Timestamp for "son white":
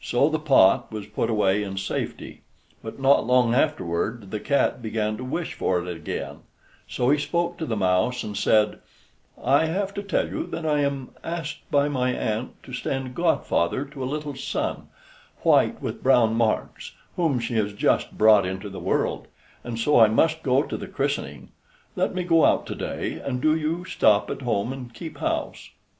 14.36-15.82